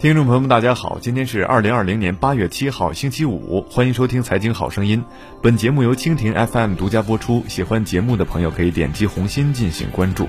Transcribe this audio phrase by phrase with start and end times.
[0.00, 4.98] 听众朋友们，大家好，今天是二零二零年八月七号，星期五，欢迎收听《财经好声音》。
[5.42, 10.26] 本节目由蜻蜓 FM 独家播出，喜欢节目的朋友可以点击红心进行关注。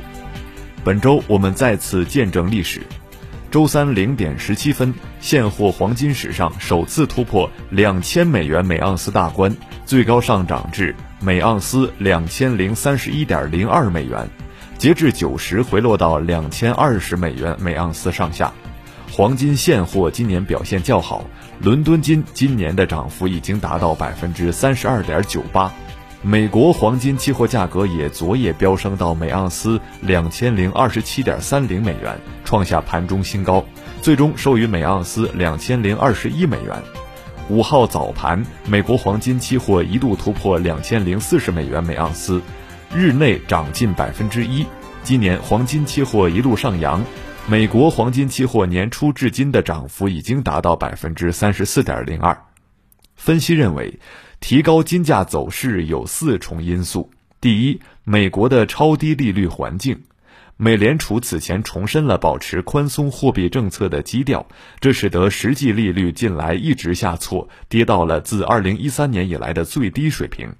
[0.83, 2.81] 本周我们再次见证历史，
[3.49, 14.29] 周三零点十七分，现货黄金史上首次突破两千美元每盎司大关，最高上涨至每盎司两千零三十一点零二美元，
[14.77, 18.51] 截至九时回落到两千二十美元每盎司上下。
[19.13, 21.25] 黄金现货今年表现较好，
[21.59, 25.69] 伦敦金今年的涨幅已经达到百分之三十二点九八，
[26.21, 33.65] 美国黄金期货价格也昨夜飙升到每盎司两千零二十七点三零美元，创下盘中新高，
[34.01, 36.81] 最终收于每盎司两千零二十一美元。
[37.49, 42.41] 五号早盘，美国黄金期货一度突破两千零四十美元每盎司，
[42.95, 44.65] 日内涨近百分之一。
[45.03, 47.03] 今年黄金期货一路上扬。
[47.49, 52.45] 美国黄金期货年初至今的涨幅已经达到百分之三十四点零二。
[53.15, 53.99] 分析认为，
[54.39, 57.11] 提高金价走势有四重因素：
[57.41, 59.97] 第一，美国的超低利率环境；
[60.55, 64.47] 美联储此前重申了保持宽松货币政策的基调，
[64.79, 70.51] 这使得实际利率近来一直下挫，跌到了自二零一三年以来的最低水平；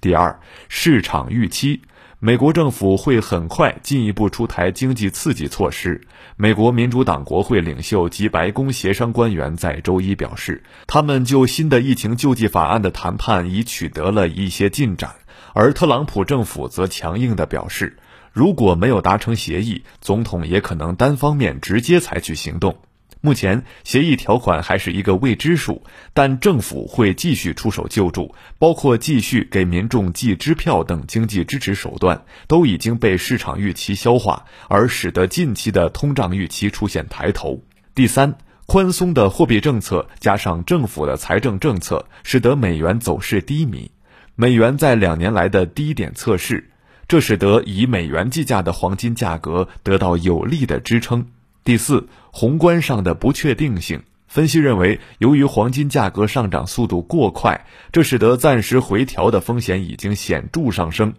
[0.00, 1.80] 第二，市场预期。
[2.18, 6.00] 美国政府会很快进一步出台经济刺激措施。
[6.38, 15.14] 美国民主党国会领袖及白宫协商官员在周一表示，他们就新的疫情救济法案的谈判已取得了一些进展。
[15.52, 17.98] 而特朗普政府则强硬地表示，
[18.32, 22.78] 如果没有达成协议，总统也可能单方面直接采取行动。
[23.26, 25.82] 目前协议条款还是一个未知数，
[26.14, 37.60] 但政府会继续出手救助，包括继续给民众寄支票等经济支持手段，都已经被市场预期消化，而使得近期的通胀预期出现抬头。
[37.96, 43.90] 第三，宽松的货币政策加上政府的财政政策，使得美元走势低迷，
[44.36, 46.70] 美元在两年来的低点测试，
[47.08, 51.26] 这使得以美元计价的黄金价格得到有力的支撑。
[51.66, 54.00] 第四，宏观上的不确定性。
[54.28, 61.12] 分析认为，由于黄金价格上涨速度过快，这使得暂时回调的风险已经显著上升。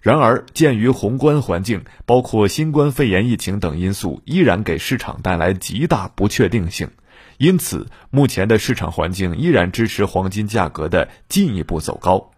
[0.00, 6.90] 然而，鉴于宏观环境，包括新冠肺炎疫情等因素，依然给市场带来极大不确定性，
[7.38, 12.31] 因此，目前的市场环境依然支持黄金价格的进一步走高。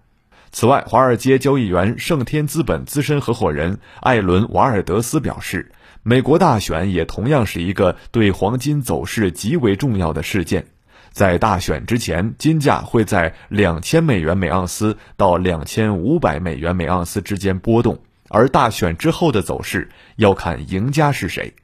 [0.54, 5.72] 此外，华尔街交易员盛天资本资深合伙人艾伦·瓦尔德斯表示。
[6.06, 10.66] 美国大选也同样是一个对黄金走势极为重要的事件。
[11.10, 17.96] 在大选之前，金价会在两千美元每盎司到两千五百美元每盎司之间波动；
[18.28, 21.54] 而大选之后的走势要看赢家是谁。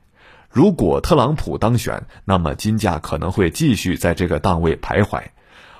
[0.48, 5.22] 如果特朗普当选，那么金价可能会继续在这个档位徘徊。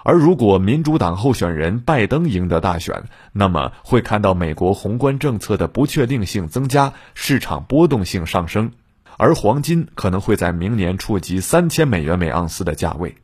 [0.02, 8.72] 而如果民主党候选人拜登赢得大选，那么会看到美国宏观政策的不确定性增加，市场波动性上升，
[9.18, 13.14] 而黄金可能会在明年触及三千美元每盎司的价位。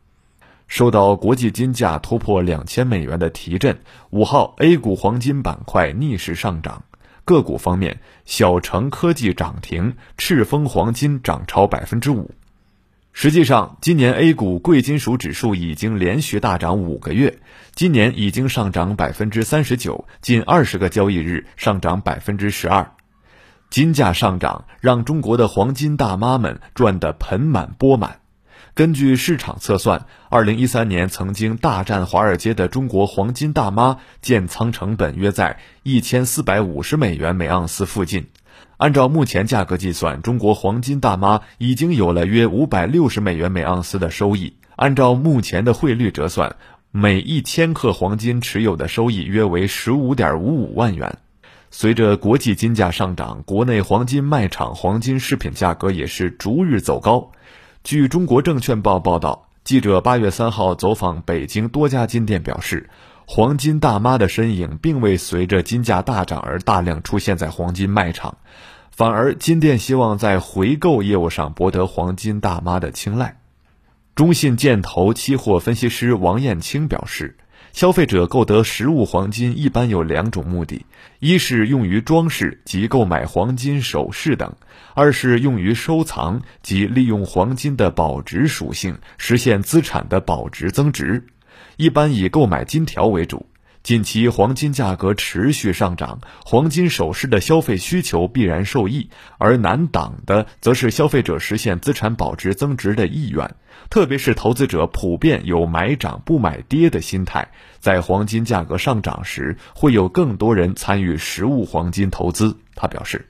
[0.68, 3.78] 受到国际金价突破两千美元的提振，
[4.10, 6.82] 五号 A 股黄金板块逆势上涨。
[7.24, 12.32] 个股方面，小城科技涨停，赤峰黄金涨超百分之五。
[13.18, 17.38] 实际上，今年 A 股贵金属指数已经连续大涨五个月，
[17.74, 22.92] 今年已经上涨百分之三十九，近二十个交易日上涨百分之十二。
[23.70, 28.20] 金价上涨让中国的黄金大妈们赚得盆满钵满。
[28.74, 38.26] 根据市场测算，二零一三年曾经大战华尔街的中国黄金大妈建仓成本约在一千四百五十美元每盎司附近。
[38.78, 44.56] 按照目前价格计算，中国黄金大妈已经有了约五百六十美元每盎司的收益。
[44.76, 46.56] 按照目前的汇率折算，
[46.90, 51.16] 每一千克黄金持有的收益约为十五点五五万元。
[51.70, 57.32] 随着国际金价上涨，国内黄金卖场黄金饰品价格也是逐日走高。
[57.82, 62.90] 据中国证券报报道，记者八月三号走访北京多家金店，表示。
[63.28, 68.38] 黄金大妈的身影并未随着金价大涨而大量出现在黄金卖场，
[68.92, 73.40] 反而金店希望在回购业务上博得黄金大妈的青睐。
[74.14, 77.36] 中信建投期货分析师王艳青表示，
[77.72, 80.86] 消费者购得实物黄金一般有两种目的：
[81.18, 84.52] 一是用于装饰及购买黄金首饰等；
[84.94, 91.26] 二是用于收藏及利用黄金的保值属性，实现资产的保值增值。
[91.76, 93.44] 一般以购买金条为主，
[93.82, 103.54] 近期黄金价格持续上涨，黄金首饰的消费需求必然受益，而难挡的则是消费者实现资产保值增值的意愿。
[103.90, 112.56] 特别是投资者普遍有买涨不买跌的心态，在黄金价格上涨时，会有更多人参与实物黄金投资。
[112.74, 113.28] 他表示，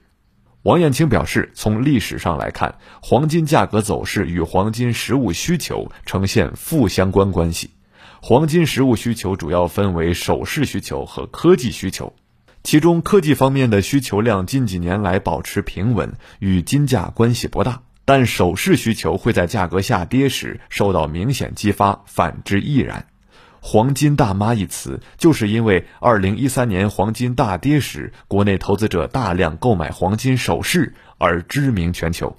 [0.63, 7.71] 王艳青表示，从历史上来看，黄金价格走势与黄金实物需求呈现负相关关系。
[8.29, 12.13] 黄金实物需求主要分为首饰需求和科技需求，
[12.61, 17.83] 其中科技方面的需求量近几年来保持平稳，与金价关系不大。
[18.03, 23.07] 但首饰需求会在价格下跌时受到明显激发，反之亦然。
[23.61, 32.35] 黄金大妈一词，就是因为二零一三年黄金大跌时，国内投资者大量购买黄金首饰而知名全球。